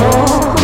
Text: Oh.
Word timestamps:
Oh. 0.00 0.57